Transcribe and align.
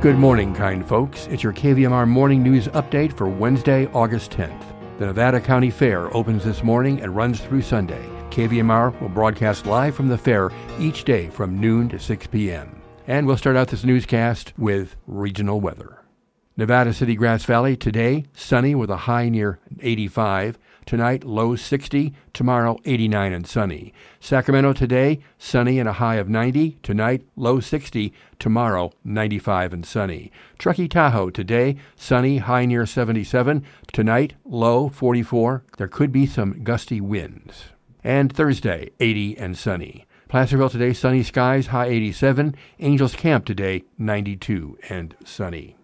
Good 0.00 0.16
morning, 0.16 0.54
kind 0.54 0.86
folks. 0.86 1.26
It's 1.26 1.42
your 1.42 1.52
KVMR 1.52 2.06
morning 2.06 2.40
news 2.40 2.68
update 2.68 3.12
for 3.12 3.26
Wednesday, 3.28 3.88
August 3.88 4.30
10th. 4.30 4.62
The 5.00 5.06
Nevada 5.06 5.40
County 5.40 5.70
Fair 5.70 6.14
opens 6.16 6.44
this 6.44 6.62
morning 6.62 7.00
and 7.00 7.16
runs 7.16 7.40
through 7.40 7.62
Sunday. 7.62 8.08
KVMR 8.30 9.00
will 9.00 9.08
broadcast 9.08 9.66
live 9.66 9.96
from 9.96 10.06
the 10.06 10.16
fair 10.16 10.52
each 10.78 11.02
day 11.02 11.30
from 11.30 11.60
noon 11.60 11.88
to 11.88 11.98
6 11.98 12.28
p.m. 12.28 12.80
And 13.08 13.26
we'll 13.26 13.36
start 13.36 13.56
out 13.56 13.66
this 13.66 13.82
newscast 13.82 14.52
with 14.56 14.94
regional 15.08 15.60
weather. 15.60 15.98
Nevada 16.56 16.92
City 16.92 17.16
Grass 17.16 17.44
Valley 17.44 17.76
today, 17.76 18.26
sunny 18.34 18.76
with 18.76 18.90
a 18.90 18.96
high 18.98 19.28
near 19.28 19.58
85. 19.82 20.58
Tonight, 20.86 21.24
low 21.24 21.54
60. 21.54 22.14
Tomorrow, 22.32 22.78
89 22.84 23.32
and 23.32 23.46
sunny. 23.46 23.92
Sacramento 24.20 24.72
today, 24.72 25.20
sunny 25.36 25.78
and 25.78 25.88
a 25.88 25.92
high 25.92 26.16
of 26.16 26.28
90. 26.28 26.78
Tonight, 26.82 27.26
low 27.36 27.60
60. 27.60 28.12
Tomorrow, 28.38 28.92
95 29.04 29.72
and 29.74 29.84
sunny. 29.84 30.32
Truckee 30.58 30.88
Tahoe 30.88 31.30
today, 31.30 31.76
sunny, 31.94 32.38
high 32.38 32.64
near 32.64 32.86
77. 32.86 33.64
Tonight, 33.92 34.34
low 34.44 34.88
44. 34.88 35.64
There 35.76 35.88
could 35.88 36.10
be 36.10 36.26
some 36.26 36.64
gusty 36.64 37.00
winds. 37.00 37.64
And 38.02 38.34
Thursday, 38.34 38.90
80 38.98 39.36
and 39.36 39.58
sunny. 39.58 40.06
Placerville 40.28 40.70
today, 40.70 40.92
sunny 40.92 41.22
skies, 41.22 41.68
high 41.68 41.86
87. 41.86 42.54
Angels 42.80 43.14
Camp 43.14 43.44
today, 43.44 43.84
92 43.98 44.78
and 44.88 45.14
sunny. 45.24 45.76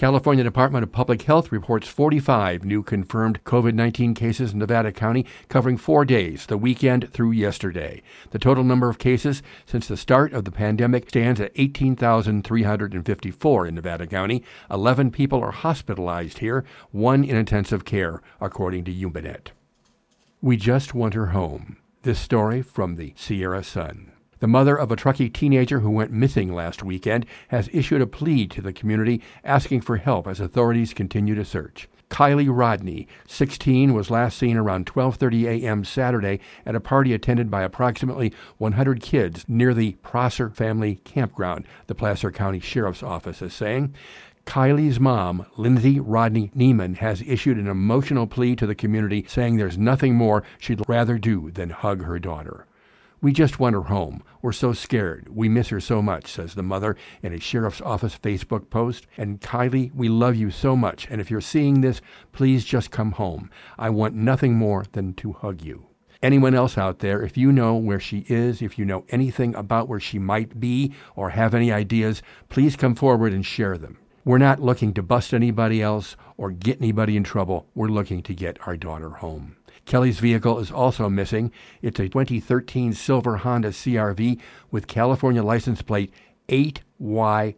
California 0.00 0.42
Department 0.42 0.82
of 0.82 0.90
Public 0.90 1.20
Health 1.20 1.52
reports 1.52 1.86
45 1.86 2.64
new 2.64 2.82
confirmed 2.82 3.44
COVID 3.44 3.74
19 3.74 4.14
cases 4.14 4.54
in 4.54 4.58
Nevada 4.58 4.92
County, 4.92 5.26
covering 5.48 5.76
four 5.76 6.06
days, 6.06 6.46
the 6.46 6.56
weekend 6.56 7.12
through 7.12 7.32
yesterday. 7.32 8.00
The 8.30 8.38
total 8.38 8.64
number 8.64 8.88
of 8.88 8.98
cases 8.98 9.42
since 9.66 9.86
the 9.86 9.98
start 9.98 10.32
of 10.32 10.46
the 10.46 10.50
pandemic 10.50 11.10
stands 11.10 11.38
at 11.38 11.52
18,354 11.54 13.66
in 13.66 13.74
Nevada 13.74 14.06
County. 14.06 14.42
11 14.70 15.10
people 15.10 15.42
are 15.42 15.50
hospitalized 15.50 16.38
here, 16.38 16.64
one 16.92 17.22
in 17.22 17.36
intensive 17.36 17.84
care, 17.84 18.22
according 18.40 18.84
to 18.84 18.94
YubaNet. 18.94 19.48
We 20.40 20.56
just 20.56 20.94
want 20.94 21.12
her 21.12 21.26
home. 21.26 21.76
This 22.04 22.18
story 22.18 22.62
from 22.62 22.96
the 22.96 23.12
Sierra 23.18 23.62
Sun. 23.62 24.09
The 24.40 24.46
mother 24.46 24.74
of 24.74 24.90
a 24.90 24.96
Truckee 24.96 25.28
teenager 25.28 25.80
who 25.80 25.90
went 25.90 26.12
missing 26.12 26.54
last 26.54 26.82
weekend 26.82 27.26
has 27.48 27.68
issued 27.74 28.00
a 28.00 28.06
plea 28.06 28.46
to 28.46 28.62
the 28.62 28.72
community 28.72 29.20
asking 29.44 29.82
for 29.82 29.98
help 29.98 30.26
as 30.26 30.40
authorities 30.40 30.94
continue 30.94 31.34
to 31.34 31.44
search. 31.44 31.90
Kiely 32.08 32.48
Rodni, 32.48 33.06
16, 33.28 33.92
was 33.92 34.10
last 34.10 34.38
seen 34.38 34.56
around 34.56 34.86
12:30 34.86 35.44
a.m. 35.44 35.84
Saturday 35.84 36.40
at 36.64 36.74
a 36.74 36.80
party 36.80 37.12
attended 37.12 37.50
by 37.50 37.62
approximately 37.62 38.32
100 38.56 39.02
kids 39.02 39.44
near 39.46 39.74
the 39.74 39.92
Prosser 40.02 40.48
Family 40.48 41.02
Campground, 41.04 41.66
the 41.86 41.94
Placer 41.94 42.30
County 42.30 42.60
Sheriff's 42.60 43.02
Office 43.02 43.42
is 43.42 43.52
saying. 43.52 43.94
Kiely's 44.46 44.98
mom, 44.98 45.44
Lindsay 45.58 46.00
Rodni 46.00 46.50
Nieman, 46.54 46.96
has 46.96 47.20
issued 47.20 47.58
an 47.58 47.68
emotional 47.68 48.26
plea 48.26 48.56
to 48.56 48.66
the 48.66 48.74
community 48.74 49.26
saying 49.28 49.58
there's 49.58 49.76
nothing 49.76 50.14
more 50.14 50.42
she'd 50.58 50.80
rather 50.88 51.18
do 51.18 51.50
than 51.50 51.68
hug 51.68 52.04
her 52.04 52.18
daughter. 52.18 52.64
We 53.22 53.32
just 53.32 53.58
want 53.60 53.74
her 53.74 53.82
home. 53.82 54.22
We're 54.40 54.52
so 54.52 54.72
scared. 54.72 55.28
We 55.30 55.48
miss 55.48 55.68
her 55.68 55.80
so 55.80 56.00
much, 56.00 56.28
says 56.28 56.54
the 56.54 56.62
mother 56.62 56.96
in 57.22 57.34
a 57.34 57.40
sheriff's 57.40 57.82
office 57.82 58.16
Facebook 58.16 58.70
post. 58.70 59.06
And 59.18 59.40
Kiely, 59.42 59.94
we 59.94 60.08
love 60.08 60.36
you 60.36 60.50
so 60.50 60.74
much. 60.74 61.06
And 61.10 61.20
if 61.20 61.30
you're 61.30 61.42
seeing 61.42 61.82
this, 61.82 62.00
please 62.32 62.64
just 62.64 62.90
come 62.90 63.12
home. 63.12 63.50
I 63.78 63.90
want 63.90 64.14
nothing 64.14 64.54
more 64.54 64.86
than 64.92 65.12
to 65.14 65.34
hug 65.34 65.60
you. 65.60 65.86
Anyone 66.22 66.54
else 66.54 66.78
out 66.78 67.00
there, 67.00 67.22
if 67.22 67.36
you 67.36 67.52
know 67.52 67.76
where 67.76 68.00
she 68.00 68.24
is, 68.28 68.62
if 68.62 68.78
you 68.78 68.84
know 68.86 69.04
anything 69.10 69.54
about 69.54 69.88
where 69.88 70.00
she 70.00 70.18
might 70.18 70.58
be, 70.58 70.94
or 71.14 71.30
have 71.30 71.54
any 71.54 71.72
ideas, 71.72 72.22
please 72.48 72.76
come 72.76 72.94
forward 72.94 73.32
and 73.32 73.44
share 73.44 73.76
them. 73.76 73.98
We're 74.24 74.38
not 74.38 74.60
looking 74.60 74.92
to 74.94 75.02
bust 75.02 75.32
anybody 75.32 75.80
else 75.80 76.16
or 76.36 76.50
get 76.50 76.78
anybody 76.80 77.16
in 77.16 77.24
trouble. 77.24 77.66
We're 77.74 77.88
looking 77.88 78.22
to 78.24 78.34
get 78.34 78.58
our 78.66 78.76
daughter 78.76 79.10
home. 79.10 79.56
Kelly's 79.86 80.20
vehicle 80.20 80.58
is 80.58 80.70
also 80.70 81.08
missing. 81.08 81.50
It's 81.80 81.98
a 81.98 82.08
2013 82.08 82.92
silver 82.92 83.38
Honda 83.38 83.70
CRV 83.70 84.38
with 84.70 84.86
California 84.86 85.42
license 85.42 85.80
plate 85.82 86.12
8YUR 86.48 87.54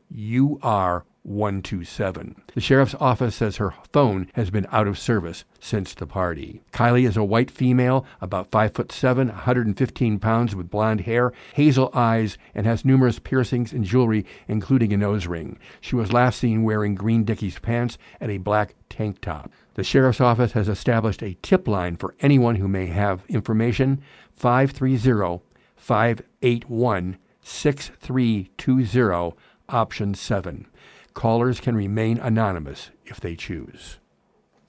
127. 1.24 2.34
The 2.54 2.60
sheriff's 2.60 2.96
office 2.98 3.36
says 3.36 3.56
her 3.56 3.74
phone 3.92 4.28
has 4.34 4.50
been 4.50 4.66
out 4.72 4.88
of 4.88 4.98
service 4.98 5.44
since 5.60 5.94
the 5.94 6.06
party. 6.06 6.62
Kiely 6.72 7.06
is 7.06 7.16
a 7.16 7.22
white 7.22 7.50
female, 7.50 8.04
about 8.20 8.50
5 8.50 8.74
foot 8.74 8.90
7, 8.92 9.28
115 9.28 10.18
pounds 10.18 10.56
with 10.56 10.70
blonde 10.70 11.02
hair, 11.02 11.32
hazel 11.54 11.90
eyes, 11.94 12.38
and 12.54 12.66
has 12.66 12.84
numerous 12.84 13.18
piercings 13.18 13.72
and 13.72 13.84
jewelry, 13.84 14.26
including 14.48 14.92
a 14.92 14.96
nose 14.96 15.26
ring. 15.26 15.58
She 15.80 15.94
was 15.94 16.12
last 16.12 16.40
seen 16.40 16.64
wearing 16.64 16.94
green 16.94 17.24
Dickies 17.24 17.58
pants 17.60 17.98
and 18.20 18.32
a 18.32 18.38
black 18.38 18.74
tank 18.88 19.20
top. 19.20 19.50
The 19.74 19.84
sheriff's 19.84 20.20
office 20.20 20.52
has 20.52 20.68
established 20.68 21.22
a 21.22 21.36
tip 21.42 21.68
line 21.68 21.96
for 21.96 22.14
anyone 22.20 22.56
who 22.56 22.68
may 22.68 22.86
have 22.86 23.24
information 23.28 24.02
530 24.34 25.42
581 25.76 27.16
6320, 27.44 29.36
option 29.68 30.14
7. 30.14 30.66
Callers 31.14 31.60
can 31.60 31.76
remain 31.76 32.18
anonymous 32.18 32.90
if 33.04 33.20
they 33.20 33.36
choose. 33.36 33.98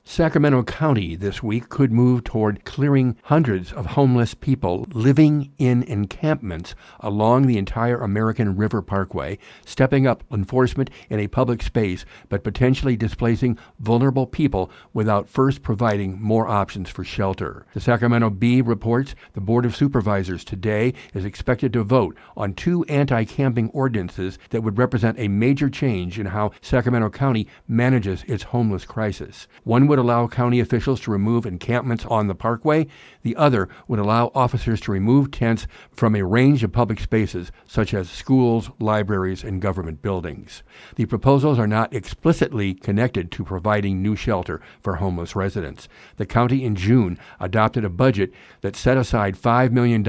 Sacramento 0.05 0.63
County 0.63 1.15
this 1.15 1.41
week 1.41 1.69
could 1.69 1.91
move 1.91 2.25
toward 2.25 2.65
clearing 2.65 3.15
hundreds 3.23 3.71
of 3.71 3.85
homeless 3.85 4.33
people 4.33 4.85
living 4.91 5.53
in 5.57 5.81
encampments 5.83 6.75
along 6.99 7.47
the 7.47 7.57
entire 7.57 8.01
American 8.01 8.57
River 8.57 8.81
Parkway, 8.81 9.39
stepping 9.65 10.05
up 10.05 10.23
enforcement 10.29 10.89
in 11.09 11.21
a 11.21 11.29
public 11.29 11.63
space, 11.63 12.05
but 12.27 12.43
potentially 12.43 12.97
displacing 12.97 13.57
vulnerable 13.79 14.27
people 14.27 14.69
without 14.93 15.29
first 15.29 15.63
providing 15.63 16.21
more 16.21 16.49
options 16.49 16.89
for 16.89 17.05
shelter. 17.05 17.65
The 17.73 17.79
Sacramento 17.79 18.29
Bee 18.29 18.61
reports 18.61 19.15
the 19.31 19.41
Board 19.41 19.65
of 19.65 19.75
Supervisors 19.75 20.43
today 20.43 20.93
is 21.13 21.23
expected 21.23 21.71
to 21.73 21.83
vote 21.83 22.15
on 22.35 22.53
two 22.53 22.83
anti 22.83 23.23
camping 23.23 23.69
ordinances 23.69 24.37
that 24.49 24.61
would 24.61 24.77
represent 24.77 25.17
a 25.17 25.29
major 25.29 25.69
change 25.69 26.19
in 26.19 26.27
how 26.27 26.51
Sacramento 26.61 27.09
County 27.09 27.47
manages 27.69 28.25
its 28.27 28.43
homeless 28.43 28.85
crisis. 28.85 29.47
One 29.63 29.87
would 29.93 29.99
allow 29.99 30.25
county 30.25 30.59
officials 30.59 30.99
to 30.99 31.11
remove 31.11 31.45
encampments 31.45 32.03
on 32.07 32.25
the 32.25 32.33
parkway. 32.33 32.87
The 33.21 33.35
other 33.35 33.69
would 33.87 33.99
allow 33.99 34.31
officers 34.33 34.81
to 34.81 34.91
remove 34.91 35.29
tents 35.29 35.67
from 35.91 36.15
a 36.15 36.25
range 36.25 36.63
of 36.63 36.71
public 36.71 36.99
spaces, 36.99 37.51
such 37.67 37.93
as 37.93 38.09
schools, 38.09 38.71
libraries, 38.79 39.43
and 39.43 39.61
government 39.61 40.01
buildings. 40.01 40.63
The 40.95 41.05
proposals 41.05 41.59
are 41.59 41.67
not 41.67 41.93
explicitly 41.93 42.73
connected 42.73 43.29
to 43.33 43.43
providing 43.43 44.01
new 44.01 44.15
shelter 44.15 44.61
for 44.81 44.95
homeless 44.95 45.35
residents. 45.35 45.87
The 46.17 46.25
county 46.25 46.65
in 46.65 46.75
June 46.75 47.19
adopted 47.39 47.85
a 47.85 47.89
budget 47.89 48.33
that 48.61 48.75
set 48.75 48.97
aside 48.97 49.37
$5 49.37 49.71
million 49.71 50.03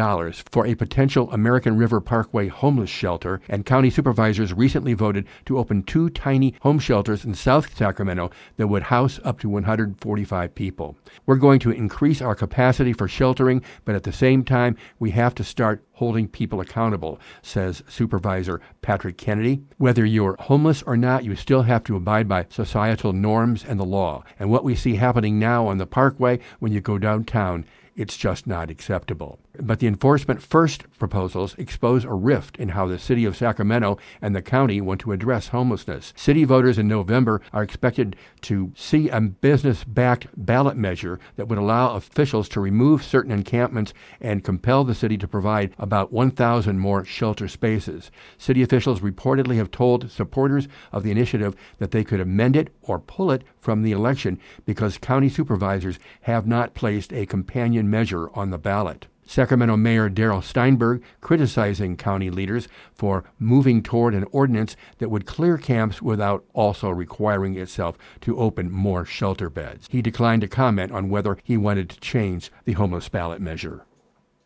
for 0.50 0.66
a 0.66 0.74
potential 0.74 1.30
American 1.30 1.76
River 1.76 2.00
Parkway 2.00 2.48
homeless 2.48 2.88
shelter, 2.88 3.42
and 3.50 3.66
county 3.66 3.90
supervisors 3.90 4.54
recently 4.54 4.94
voted 4.94 5.26
to 5.44 5.58
open 5.58 5.82
two 5.82 6.08
tiny 6.08 6.54
home 6.62 6.78
shelters 6.78 7.26
in 7.26 7.34
South 7.34 7.76
Sacramento 7.76 8.30
that 8.56 8.68
would 8.68 8.84
house 8.84 9.20
up 9.24 9.38
to 9.40 9.50
100 9.50 9.73
145 9.74 10.54
people. 10.54 10.96
We're 11.26 11.34
going 11.34 11.58
to 11.60 11.72
increase 11.72 12.22
our 12.22 12.36
capacity 12.36 12.92
for 12.92 13.08
sheltering, 13.08 13.60
but 13.84 13.96
at 13.96 14.04
the 14.04 14.12
same 14.12 14.44
time, 14.44 14.76
we 15.00 15.10
have 15.10 15.34
to 15.34 15.42
start 15.42 15.84
holding 15.94 16.28
people 16.28 16.60
accountable, 16.60 17.18
says 17.42 17.82
Supervisor 17.88 18.60
Patrick 18.82 19.18
Kennedy. 19.18 19.62
Whether 19.78 20.04
you're 20.04 20.36
homeless 20.38 20.82
or 20.82 20.96
not, 20.96 21.24
you 21.24 21.34
still 21.34 21.62
have 21.62 21.82
to 21.84 21.96
abide 21.96 22.28
by 22.28 22.46
societal 22.50 23.12
norms 23.12 23.64
and 23.64 23.80
the 23.80 23.84
law. 23.84 24.22
And 24.38 24.48
what 24.48 24.62
we 24.62 24.76
see 24.76 24.94
happening 24.94 25.40
now 25.40 25.66
on 25.66 25.78
the 25.78 25.86
parkway 25.86 26.38
when 26.60 26.70
you 26.70 26.80
go 26.80 26.96
downtown 26.96 27.64
it's 27.96 28.16
just 28.16 28.46
not 28.46 28.70
acceptable. 28.70 29.38
But 29.60 29.78
the 29.78 29.86
enforcement 29.86 30.42
first 30.42 30.84
proposals 30.98 31.54
expose 31.58 32.04
a 32.04 32.12
rift 32.12 32.56
in 32.56 32.70
how 32.70 32.86
the 32.86 32.98
city 32.98 33.24
of 33.24 33.36
Sacramento 33.36 33.98
and 34.20 34.34
the 34.34 34.42
county 34.42 34.80
want 34.80 35.00
to 35.02 35.12
address 35.12 35.48
homelessness. 35.48 36.12
City 36.16 36.42
voters 36.42 36.76
in 36.76 36.88
November 36.88 37.40
are 37.52 37.62
expected 37.62 38.16
to 38.42 38.72
see 38.74 39.08
a 39.08 39.20
business 39.20 39.84
backed 39.84 40.26
ballot 40.36 40.76
measure 40.76 41.20
that 41.36 41.46
would 41.46 41.58
allow 41.58 41.94
officials 41.94 42.48
to 42.48 42.60
remove 42.60 43.04
certain 43.04 43.30
encampments 43.30 43.94
and 44.20 44.42
compel 44.42 44.82
the 44.82 44.94
city 44.94 45.16
to 45.18 45.28
provide 45.28 45.72
about 45.78 46.12
1,000 46.12 46.78
more 46.80 47.04
shelter 47.04 47.46
spaces. 47.46 48.10
City 48.36 48.60
officials 48.62 49.00
reportedly 49.00 49.54
have 49.56 49.70
told 49.70 50.10
supporters 50.10 50.66
of 50.90 51.04
the 51.04 51.12
initiative 51.12 51.54
that 51.78 51.92
they 51.92 52.02
could 52.02 52.20
amend 52.20 52.56
it 52.56 52.74
or 52.82 52.98
pull 52.98 53.30
it 53.30 53.44
from 53.60 53.82
the 53.82 53.92
election 53.92 54.40
because 54.64 54.98
county 54.98 55.28
supervisors 55.28 56.00
have 56.22 56.44
not 56.44 56.74
placed 56.74 57.12
a 57.12 57.24
companion 57.24 57.88
measure 57.88 58.30
on 58.34 58.50
the 58.50 58.58
ballot. 58.58 59.06
Sacramento 59.26 59.76
Mayor 59.76 60.08
Darrell 60.08 60.42
Steinberg 60.42 61.02
criticizing 61.20 61.96
county 61.96 62.30
leaders 62.30 62.68
for 62.92 63.24
moving 63.38 63.82
toward 63.82 64.14
an 64.14 64.26
ordinance 64.32 64.76
that 64.98 65.10
would 65.10 65.26
clear 65.26 65.58
camps 65.58 66.02
without 66.02 66.44
also 66.52 66.90
requiring 66.90 67.56
itself 67.56 67.96
to 68.20 68.38
open 68.38 68.70
more 68.70 69.04
shelter 69.04 69.48
beds. 69.48 69.88
He 69.90 70.02
declined 70.02 70.42
to 70.42 70.48
comment 70.48 70.92
on 70.92 71.08
whether 71.08 71.38
he 71.42 71.56
wanted 71.56 71.88
to 71.90 72.00
change 72.00 72.50
the 72.64 72.72
homeless 72.72 73.08
ballot 73.08 73.40
measure. 73.40 73.84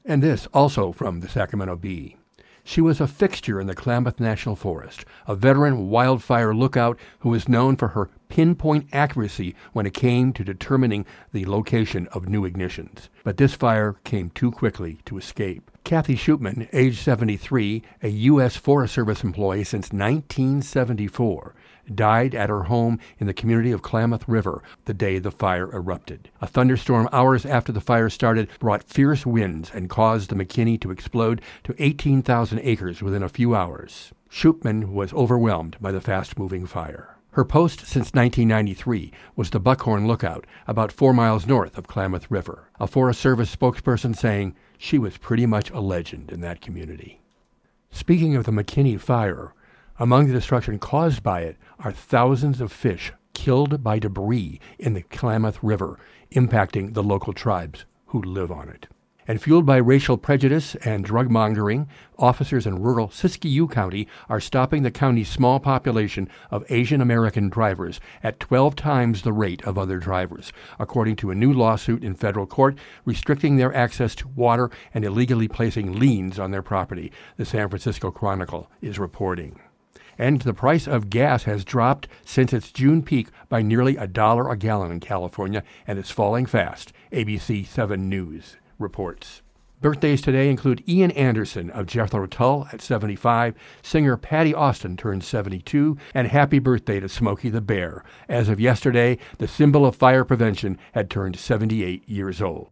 And 0.05 0.23
this 0.23 0.47
also 0.55 0.93
from 0.93 1.21
the 1.21 1.29
Sacramento 1.29 1.77
Bee. 1.77 2.17
She 2.65 2.81
was 2.83 3.01
a 3.01 3.07
fixture 3.07 3.61
in 3.61 3.67
the 3.67 3.75
Klamath 3.75 4.21
National 4.21 4.55
Forest, 4.55 5.07
a 5.27 5.35
veteran 5.35 5.89
wildfire 5.89 6.55
lookout 6.55 6.99
who 7.21 7.31
was 7.31 7.49
known 7.49 7.77
for 7.77 7.89
her 7.89 8.11
pinpoint 8.29 8.89
accuracy 8.93 9.55
when 9.73 9.87
it 9.87 9.95
came 9.95 10.33
to 10.33 10.45
determining 10.45 11.07
the 11.33 11.47
location 11.47 12.07
of 12.09 12.29
new 12.29 12.49
ignitions. 12.49 13.09
But 13.25 13.37
this 13.37 13.55
fire 13.55 13.97
came 14.05 14.31
too 14.31 14.51
quickly 14.51 14.99
to 15.07 15.19
escape. 15.19 15.71
Kathy 15.85 16.17
Shoopman, 16.17 16.69
age 16.73 16.99
73, 16.99 17.83
a 18.03 18.09
U.S. 18.09 18.57
Forest 18.57 18.95
Service 18.95 19.25
employee 19.25 19.65
since 19.65 19.87
1974, 19.87 21.55
died 21.95 22.35
at 22.35 22.51
her 22.51 22.65
home 22.65 22.99
in 23.19 23.27
the 23.27 23.33
community 23.33 23.73
of 23.73 23.81
Klamath 23.83 24.29
River 24.29 24.63
the 24.85 24.93
day 24.93 25.19
the 25.19 25.31
fire 25.31 25.73
erupted. 25.73 26.31
A 26.43 26.47
thunderstorm 26.47 27.09
hours 27.13 27.47
after 27.47 27.73
the 27.73 27.81
fire 27.81 28.11
started 28.11 28.51
brought 28.59 28.83
fierce 28.83 29.25
winds 29.25 29.71
and 29.73 29.89
caused 29.89 30.29
the 30.29 30.37
McKinney 30.37 30.79
to 30.83 30.91
explode 30.91 31.41
to 31.65 31.75
18,000 31.79 32.61
acres 32.63 33.03
within 33.03 33.23
a 33.23 33.29
few 33.29 33.55
hours. 33.55 34.13
Shoopman 34.31 34.93
was 34.93 35.15
overwhelmed 35.15 35.77
by 35.81 35.91
the 35.91 36.03
fast 36.03 36.39
moving 36.39 36.67
fire. 36.67 37.18
Her 37.33 37.45
post 37.45 37.81
since 37.81 38.13
1993 38.15 39.13
was 39.37 39.51
the 39.51 39.61
Buckhorn 39.61 40.07
Lookout, 40.07 40.47
about 40.67 40.91
four 40.91 41.13
miles 41.13 41.47
north 41.47 41.77
of 41.77 41.87
Klamath 41.87 42.31
River. 42.31 42.71
A 42.81 42.87
Forest 42.87 43.21
Service 43.21 43.55
spokesperson 43.55 44.17
saying 44.17 44.57
she 44.79 44.99
was 44.99 45.19
pretty 45.19 45.47
much 45.47 45.71
a 45.71 45.81
legend 45.81 46.33
in 46.33 46.41
that 46.41 46.61
community. 46.61 47.21
Speaking 47.91 48.35
of 48.35 48.45
the 48.45 48.53
McKinney 48.53 48.99
fire, 48.99 49.53
among 49.99 50.27
the 50.27 50.33
destruction 50.33 50.79
caused 50.79 51.23
by 51.23 51.43
it 51.43 51.57
are 51.79 51.93
thousands 51.93 52.61
of 52.61 52.73
fish 52.73 53.13
killed 53.35 53.85
by 53.85 53.99
debris 53.99 54.59
in 54.79 54.95
the 54.95 55.03
Klamath 55.03 55.63
River, 55.63 55.99
impacting 56.33 56.95
the 56.95 57.03
local 57.03 57.33
tribes 57.33 57.85
who 58.07 58.23
live 58.23 58.51
on 58.51 58.69
it. 58.69 58.89
And 59.31 59.43
fueled 59.43 59.67
by 59.67 59.77
racial 59.77 60.17
prejudice 60.17 60.75
and 60.77 61.05
drug 61.05 61.31
mongering, 61.31 61.87
officers 62.19 62.67
in 62.67 62.81
rural 62.81 63.09
Siskiyou 63.09 63.71
County 63.71 64.09
are 64.31 64.41
stopping 64.41 64.83
the 64.83 64.91
county's 64.91 65.29
small 65.29 65.61
population 65.61 66.31
of 66.51 66.65
Asian 66.71 67.03
American 67.03 67.51
drivers 67.51 68.01
at 68.23 68.41
12 68.41 68.75
times 68.75 69.21
the 69.21 69.35
rate 69.35 69.63
of 69.65 69.77
other 69.77 69.99
drivers, 69.99 70.51
according 70.79 71.17
to 71.17 71.31
a 71.31 71.35
new 71.35 71.53
lawsuit 71.53 72.03
in 72.03 72.15
federal 72.15 72.47
court 72.47 72.79
restricting 73.05 73.57
their 73.57 73.75
access 73.75 74.15
to 74.15 74.29
water 74.29 74.71
and 74.95 75.05
illegally 75.05 75.47
placing 75.47 75.99
liens 75.99 76.39
on 76.39 76.51
their 76.51 76.63
property, 76.63 77.13
the 77.37 77.45
San 77.45 77.69
Francisco 77.69 78.11
Chronicle 78.11 78.71
is 78.81 78.99
reporting. 78.99 79.61
And 80.17 80.41
the 80.41 80.55
price 80.55 80.89
of 80.89 81.11
gas 81.11 81.43
has 81.43 81.67
dropped 81.67 82.09
since 82.25 82.55
its 82.55 82.73
June 82.73 83.03
peak 83.03 83.29
by 83.51 83.61
nearly 83.61 83.99
a 83.99 84.07
dollar 84.07 84.51
a 84.51 84.57
gallon 84.57 84.91
in 84.91 85.01
California, 85.01 85.63
and 85.87 85.99
it's 85.99 86.11
falling 86.11 86.47
fast, 86.47 86.95
ABC 87.13 87.67
7 87.67 88.09
News 88.09 88.57
reports. 88.79 89.43
Birthdays 89.81 90.21
today 90.21 90.51
include 90.51 90.83
Ian 90.89 91.13
Anderson 91.13 91.71
of 91.71 91.87
Jethro 91.87 92.27
Tull 92.27 92.67
at 92.73 92.81
75, 92.81 93.55
singer 93.81 94.17
Patti 94.17 94.53
Austin 94.53 94.97
turns 94.97 95.25
72, 95.25 95.97
and 96.15 96.27
happy 96.27 96.59
birthday 96.59 96.99
to 96.99 97.09
Smokey 97.09 97.49
the 97.49 97.61
Bear. 97.61 98.03
As 98.29 98.49
of 98.49 98.59
yesterday, 98.59 99.19
the 99.39 99.47
symbol 99.47 99.87
of 99.87 99.95
fire 99.95 100.25
prevention 100.25 100.79
had 100.95 101.09
turned 101.09 101.37
78 101.37 102.09
years 102.09 102.43
old. 102.43 102.71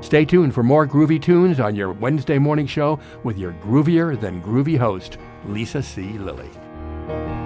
Stay 0.00 0.24
tuned 0.24 0.54
for 0.54 0.62
more 0.62 0.86
groovy 0.86 1.20
tunes 1.20 1.60
on 1.60 1.76
your 1.76 1.92
Wednesday 1.92 2.38
morning 2.38 2.66
show 2.66 2.98
with 3.22 3.36
your 3.36 3.52
groovier 3.54 4.18
than 4.18 4.42
groovy 4.42 4.78
host, 4.78 5.18
Lisa 5.46 5.82
C. 5.82 6.18
Lilly. 6.18 7.43